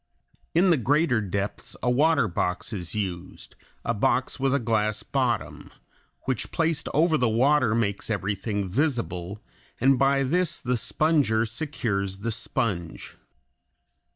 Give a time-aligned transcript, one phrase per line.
[0.55, 3.55] In the greater depths a water box is used,
[3.85, 5.69] a box with a glass bottom,
[6.21, 9.43] which placed over the water makes everything visible,
[9.79, 13.15] and by this the sponger secures the sponge.